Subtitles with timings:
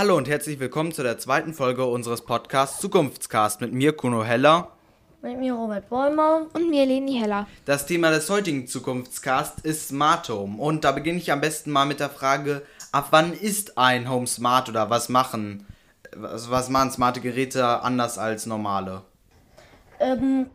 [0.00, 4.68] Hallo und herzlich willkommen zu der zweiten Folge unseres Podcasts Zukunftscast mit mir, Kuno Heller.
[5.20, 6.46] Mit mir, Robert Bäumer.
[6.54, 7.46] Und mir, Leni Heller.
[7.66, 10.56] Das Thema des heutigen Zukunftscasts ist Smart Home.
[10.56, 12.62] Und da beginne ich am besten mal mit der Frage,
[12.92, 15.66] ab wann ist ein Home smart oder was machen,
[16.16, 19.02] was, was machen smarte Geräte anders als normale?
[19.98, 20.46] Ähm,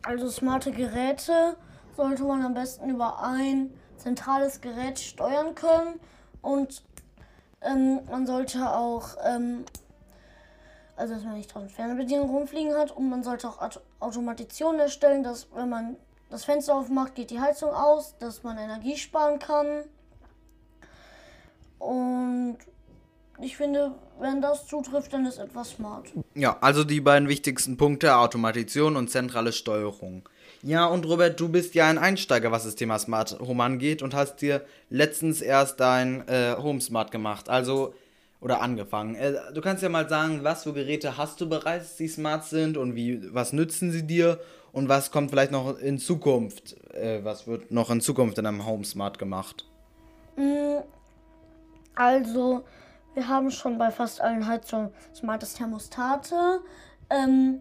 [0.00, 1.54] also smarte Geräte
[1.98, 6.00] sollte man am besten über ein zentrales Gerät steuern können
[6.40, 6.82] und
[7.62, 9.64] ähm, man sollte auch, ähm,
[10.96, 15.22] also dass man nicht draußen Fernbedienung rumfliegen hat und man sollte auch Auto Automationen erstellen,
[15.22, 15.96] dass wenn man
[16.30, 19.84] das Fenster aufmacht, geht die Heizung aus, dass man Energie sparen kann.
[23.42, 26.06] Ich finde, wenn das zutrifft, dann ist etwas smart.
[26.34, 30.28] Ja, also die beiden wichtigsten Punkte, Automation und zentrale Steuerung.
[30.62, 34.14] Ja, und Robert, du bist ja ein Einsteiger, was das Thema Smart Home angeht und
[34.14, 37.94] hast dir letztens erst dein äh, Home Smart gemacht, also
[38.40, 39.14] oder angefangen.
[39.14, 42.76] Äh, du kannst ja mal sagen, was für Geräte hast du bereits, die smart sind
[42.76, 44.38] und wie, was nützen sie dir
[44.72, 48.66] und was kommt vielleicht noch in Zukunft, äh, was wird noch in Zukunft in einem
[48.66, 49.64] Home Smart gemacht?
[50.36, 50.80] Mm,
[51.94, 52.64] also,
[53.14, 56.60] wir haben schon bei fast allen Heizungen smartes Thermostate.
[57.08, 57.60] Ähm,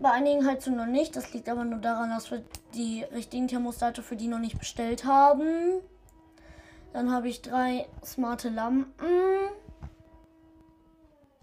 [0.00, 1.14] bei einigen Heizungen noch nicht.
[1.16, 2.42] Das liegt aber nur daran, dass wir
[2.74, 5.80] die richtigen Thermostate für die noch nicht bestellt haben.
[6.92, 9.06] Dann habe ich drei smarte Lampen.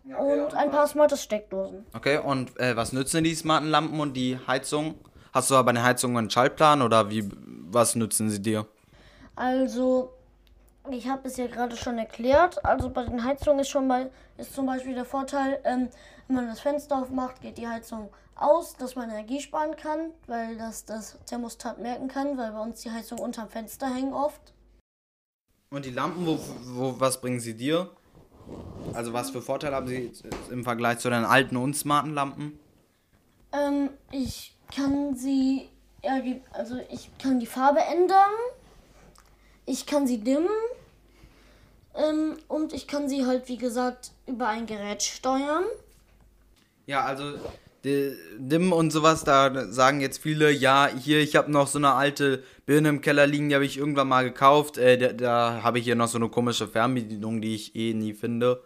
[0.06, 1.86] und ein paar smarte Steckdosen.
[1.96, 4.96] Okay, und äh, was nützen die smarten Lampen und die Heizung?
[5.32, 7.30] Hast du aber eine Heizung einen Schaltplan oder wie
[7.72, 8.66] was nützen sie dir?
[9.36, 10.12] Also,
[10.92, 12.64] ich habe es ja gerade schon erklärt.
[12.66, 15.90] Also bei den Heizungen ist schon mal ist zum Beispiel der Vorteil, ähm,
[16.28, 20.58] wenn man das Fenster aufmacht, geht die Heizung aus, dass man Energie sparen kann, weil
[20.58, 24.54] das das Thermostat merken kann, weil bei uns die Heizung unterm Fenster hängen oft.
[25.72, 27.92] Und die Lampen, wo, wo, was bringen sie dir?
[28.94, 30.12] Also was für Vorteile haben sie
[30.50, 32.58] im Vergleich zu den alten und smarten Lampen?
[33.52, 35.70] Ähm, ich kann sie,
[36.04, 36.20] ja,
[36.54, 38.32] also ich kann die Farbe ändern,
[39.66, 40.48] ich kann sie dimmen
[41.96, 45.64] ähm, und ich kann sie halt, wie gesagt, über ein Gerät steuern.
[46.86, 47.36] Ja, also
[47.84, 52.44] Dim und sowas, da sagen jetzt viele, ja, hier, ich habe noch so eine alte
[52.66, 54.78] Birne im Keller liegen, die habe ich irgendwann mal gekauft.
[54.78, 58.14] Äh, da, da habe ich hier noch so eine komische Fernbedienung, die ich eh nie
[58.14, 58.62] finde.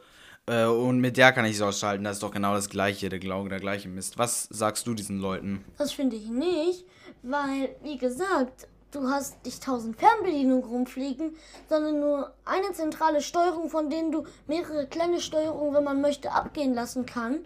[0.47, 2.03] Äh, und mit der kann ich es ausschalten.
[2.03, 4.17] Das ist doch genau das gleiche, der Glaube, der gleiche Mist.
[4.17, 5.63] Was sagst du diesen Leuten?
[5.78, 6.85] Das finde ich nicht,
[7.22, 11.36] weil, wie gesagt, du hast nicht tausend Fernbedienungen rumfliegen,
[11.70, 16.74] sondern nur eine zentrale Steuerung, von denen du mehrere kleine Steuerungen, wenn man möchte, abgehen
[16.74, 17.40] lassen kann.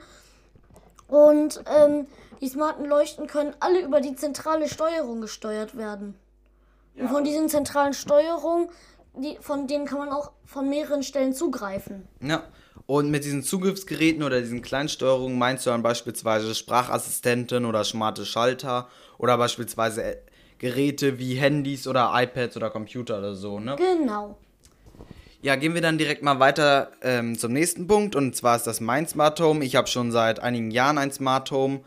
[1.08, 2.08] Und ähm,
[2.42, 6.16] die smarten Leuchten können alle über die zentrale Steuerung gesteuert werden.
[6.96, 7.04] Ja.
[7.04, 8.70] Und von diesen zentralen Steuerungen,
[9.16, 12.08] die, von denen kann man auch von mehreren Stellen zugreifen.
[12.22, 12.44] Ja.
[12.86, 18.88] Und mit diesen Zugriffsgeräten oder diesen Kleinsteuerungen meinst du dann beispielsweise Sprachassistenten oder smarte Schalter
[19.18, 20.20] oder beispielsweise
[20.60, 23.76] Geräte wie Handys oder iPads oder Computer oder so, ne?
[23.78, 24.38] Genau.
[25.42, 28.82] Ja, gehen wir dann direkt mal weiter ähm, zum nächsten Punkt und zwar ist das
[28.82, 29.64] mein Smart Home.
[29.64, 31.82] Ich habe schon seit einigen Jahren ein Smart Home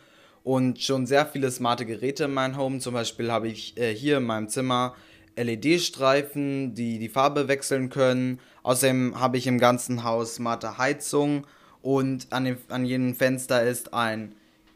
[0.44, 2.78] und schon sehr viele smarte Geräte in meinem Home.
[2.78, 4.94] Zum Beispiel habe ich äh, hier in meinem Zimmer
[5.36, 8.40] LED-Streifen, die die Farbe wechseln können.
[8.62, 11.46] Außerdem habe ich im ganzen Haus smarte Heizung
[11.82, 14.34] und an, dem, an jedem Fenster ist ein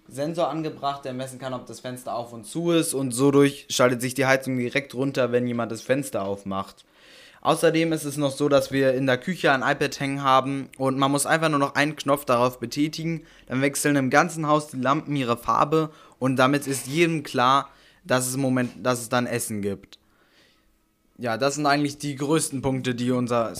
[0.08, 3.66] Sensor angebracht, der messen kann, ob das Fenster auf und zu ist und so durch
[3.70, 6.84] schaltet sich die Heizung direkt runter, wenn jemand das Fenster aufmacht.
[7.40, 10.98] Außerdem ist es noch so, dass wir in der Küche ein iPad hängen haben und
[10.98, 13.24] man muss einfach nur noch einen Knopf darauf betätigen.
[13.46, 17.68] Dann wechseln im ganzen Haus die Lampen ihre Farbe und damit ist jedem klar,
[18.02, 19.98] dass es im Moment, dass es dann Essen gibt.
[21.18, 23.52] Ja, das sind eigentlich die größten Punkte, die unser.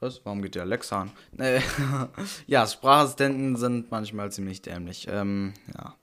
[0.00, 0.20] Was?
[0.24, 1.10] Warum geht der Alexa an?
[1.38, 1.60] Äh,
[2.46, 5.08] ja, Sprachassistenten sind manchmal ziemlich dämlich.
[5.10, 5.96] Ähm, ja.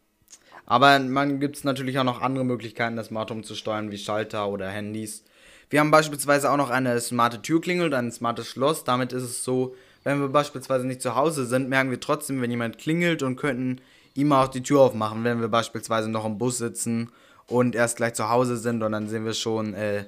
[0.65, 3.97] Aber man gibt es natürlich auch noch andere Möglichkeiten, das Smart Home zu steuern, wie
[3.97, 5.23] Schalter oder Handys.
[5.69, 8.83] Wir haben beispielsweise auch noch eine smarte Türklingel und ein smartes Schloss.
[8.83, 12.51] Damit ist es so, wenn wir beispielsweise nicht zu Hause sind, merken wir trotzdem, wenn
[12.51, 13.81] jemand klingelt und könnten
[14.13, 17.11] ihm auch die Tür aufmachen, wenn wir beispielsweise noch im Bus sitzen
[17.47, 20.05] und erst gleich zu Hause sind und dann sehen wir schon, äh,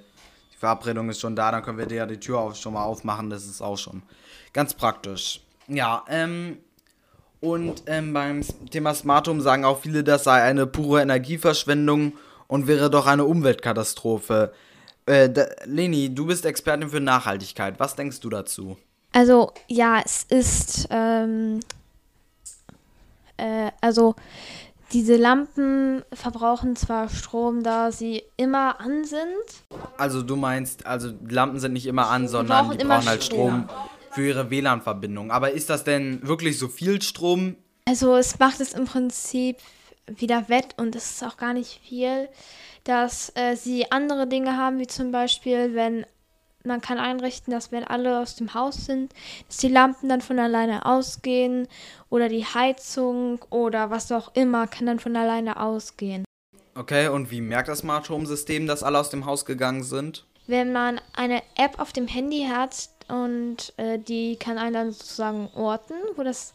[0.58, 3.30] die Verabredung ist schon da, dann können wir ja die Tür auch schon mal aufmachen.
[3.30, 4.02] Das ist auch schon
[4.54, 5.42] ganz praktisch.
[5.68, 6.58] Ja, ähm,
[7.42, 12.14] und ähm, beim Thema Smart Home sagen auch viele, das sei eine pure Energieverschwendung
[12.48, 14.52] und wäre doch eine Umweltkatastrophe.
[15.06, 15.30] Äh,
[15.66, 17.80] Leni, du bist Expertin für Nachhaltigkeit.
[17.80, 18.78] Was denkst du dazu?
[19.14, 21.60] Also, ja, es ist, ähm,
[23.38, 24.16] äh, also,
[24.94, 29.28] diese Lampen verbrauchen zwar Strom, da sie immer an sind.
[29.98, 33.70] Also, du meinst, also, Lampen sind nicht immer an, sondern die brauchen halt Strom.
[34.12, 35.32] für ihre WLAN-Verbindung.
[35.32, 37.56] Aber ist das denn wirklich so viel Strom?
[37.88, 39.58] Also es macht es im Prinzip
[40.08, 42.28] wieder wett und es ist auch gar nicht viel,
[42.84, 46.06] dass äh, sie andere Dinge haben, wie zum Beispiel, wenn
[46.68, 49.14] man kann einrichten, dass wenn alle aus dem Haus sind,
[49.48, 51.68] dass die Lampen dann von alleine ausgehen
[52.10, 56.26] oder die Heizung oder was auch immer kann dann von alleine ausgehen.
[56.76, 60.26] Okay, und wie merkt das Smart Home System, dass alle aus dem Haus gegangen sind?
[60.46, 65.50] Wenn man eine App auf dem Handy hat und äh, die kann einen dann sozusagen
[65.56, 66.54] orten, wo das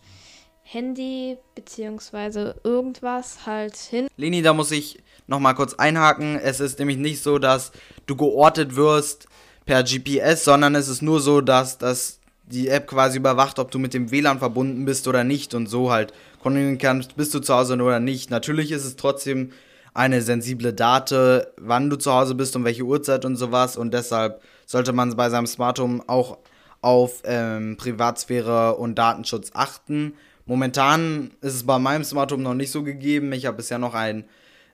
[0.62, 2.52] Handy bzw.
[2.62, 4.08] irgendwas halt hin.
[4.16, 6.36] Leni, da muss ich nochmal kurz einhaken.
[6.36, 7.72] Es ist nämlich nicht so, dass
[8.06, 9.26] du geortet wirst
[9.64, 13.78] per GPS, sondern es ist nur so, dass, dass die App quasi überwacht, ob du
[13.78, 16.12] mit dem WLAN verbunden bist oder nicht und so halt
[16.42, 18.30] kontrollieren kannst, bist du zu Hause oder nicht.
[18.30, 19.52] Natürlich ist es trotzdem
[19.94, 24.42] eine sensible Date, wann du zu Hause bist und welche Uhrzeit und sowas und deshalb
[24.66, 26.38] sollte man bei seinem Smart Home auch
[26.80, 30.14] auf ähm, Privatsphäre und Datenschutz achten.
[30.46, 33.32] Momentan ist es bei meinem Smart Home noch nicht so gegeben.
[33.32, 34.24] Ich habe bisher noch einen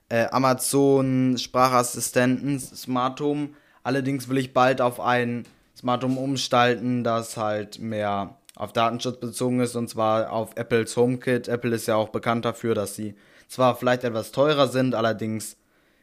[0.09, 3.49] äh, Amazon Sprachassistenten Smart Home
[3.89, 9.61] Allerdings will ich bald auf ein Smart Home umstalten, das halt mehr auf Datenschutz bezogen
[9.61, 11.47] ist und zwar auf Apples HomeKit.
[11.47, 13.15] Apple ist ja auch bekannt dafür, dass sie
[13.47, 15.57] zwar vielleicht etwas teurer sind, allerdings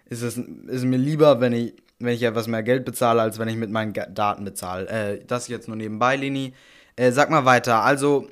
[0.07, 3.47] ist es ist mir lieber, wenn ich wenn ich etwas mehr Geld bezahle, als wenn
[3.47, 4.89] ich mit meinen Daten bezahle.
[4.89, 6.55] Äh, das jetzt nur nebenbei, Lini.
[6.97, 7.85] Äh, sag mal weiter.
[7.85, 8.27] Also,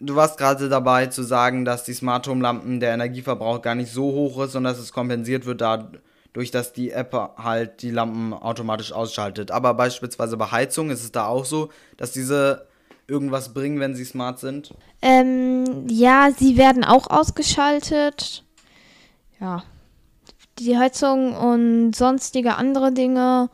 [0.00, 3.90] du warst gerade dabei zu sagen, dass die Smart Home Lampen der Energieverbrauch gar nicht
[3.90, 5.90] so hoch ist und dass es kompensiert wird da
[6.36, 9.50] durch das die App halt die Lampen automatisch ausschaltet.
[9.50, 12.66] Aber beispielsweise bei Heizung ist es da auch so, dass diese
[13.08, 14.74] irgendwas bringen, wenn sie smart sind?
[15.00, 18.44] Ähm, ja, sie werden auch ausgeschaltet.
[19.40, 19.64] Ja.
[20.58, 23.48] Die Heizung und sonstige andere Dinge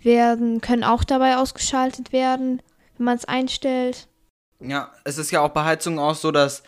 [0.00, 2.62] werden, können auch dabei ausgeschaltet werden,
[2.96, 4.08] wenn man es einstellt.
[4.58, 6.62] Ja, es ist ja auch bei Heizungen auch so, dass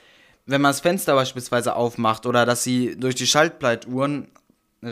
[0.45, 4.29] wenn man das Fenster beispielsweise aufmacht oder dass sie durch die Schaltpleituhren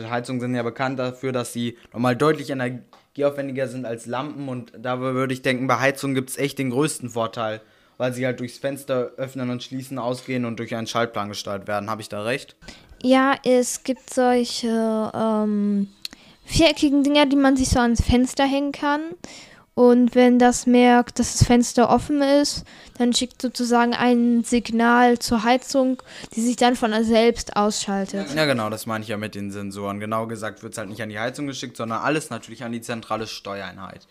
[0.09, 4.99] Heizungen sind ja bekannt dafür, dass sie nochmal deutlich energieaufwendiger sind als Lampen und da
[4.99, 7.61] würde ich denken, bei Heizungen gibt es echt den größten Vorteil,
[7.97, 11.89] weil sie halt durchs Fenster öffnen und schließen ausgehen und durch einen Schaltplan gesteuert werden.
[11.89, 12.55] Habe ich da recht?
[13.01, 15.89] Ja, es gibt solche ähm,
[16.45, 19.01] viereckigen Dinger, die man sich so ans Fenster hängen kann.
[19.75, 22.63] Und wenn das merkt, dass das Fenster offen ist,
[22.99, 26.01] dann schickt sozusagen ein Signal zur Heizung,
[26.35, 28.27] die sich dann von selbst ausschaltet.
[28.35, 29.99] Ja, genau, das meine ich ja mit den Sensoren.
[29.99, 32.81] Genau gesagt wird es halt nicht an die Heizung geschickt, sondern alles natürlich an die
[32.81, 34.07] zentrale Steuereinheit.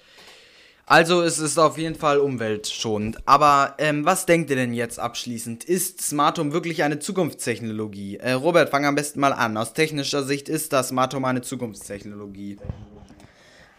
[0.84, 3.18] Also es ist auf jeden Fall umweltschonend.
[3.24, 5.62] Aber ähm, was denkt ihr denn jetzt abschließend?
[5.62, 8.16] Ist Smart Home wirklich eine Zukunftstechnologie?
[8.16, 9.56] Äh, Robert, fang am besten mal an.
[9.56, 12.58] Aus technischer Sicht ist das Smart Home eine Zukunftstechnologie.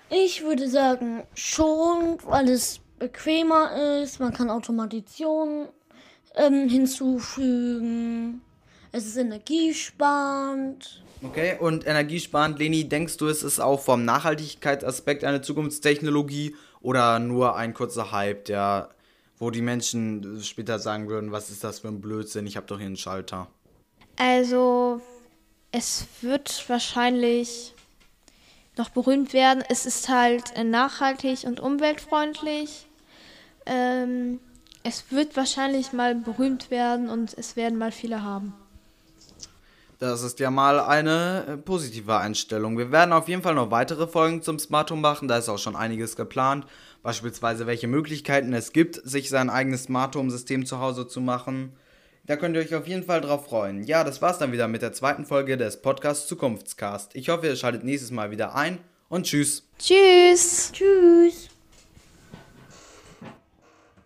[0.09, 4.19] Ich würde sagen schon, weil es bequemer ist.
[4.19, 5.67] Man kann Automatisation
[6.35, 8.41] ähm, hinzufügen.
[8.91, 11.03] Es ist energiesparend.
[11.23, 17.55] Okay, und energiesparend, Leni, denkst du, es ist auch vom Nachhaltigkeitsaspekt eine Zukunftstechnologie oder nur
[17.55, 18.89] ein kurzer Hype, der,
[19.37, 22.77] wo die Menschen später sagen würden, was ist das für ein Blödsinn, ich habe doch
[22.77, 23.47] hier einen Schalter?
[24.17, 25.01] Also,
[25.71, 27.73] es wird wahrscheinlich
[28.77, 29.63] noch berühmt werden.
[29.69, 32.87] Es ist halt äh, nachhaltig und umweltfreundlich.
[33.65, 34.39] Ähm,
[34.83, 38.53] es wird wahrscheinlich mal berühmt werden und es werden mal viele haben.
[39.99, 42.77] Das ist ja mal eine äh, positive Einstellung.
[42.77, 45.29] Wir werden auf jeden Fall noch weitere Folgen zum Smart Home machen.
[45.29, 46.65] Da ist auch schon einiges geplant.
[47.03, 51.73] Beispielsweise, welche Möglichkeiten es gibt, sich sein eigenes Smart Home System zu Hause zu machen.
[52.25, 53.83] Da könnt ihr euch auf jeden Fall drauf freuen.
[53.83, 57.15] Ja, das war's dann wieder mit der zweiten Folge des Podcasts Zukunftscast.
[57.15, 59.67] Ich hoffe, ihr schaltet nächstes Mal wieder ein und tschüss.
[59.77, 60.71] Tschüss.
[60.71, 61.52] Tschüss.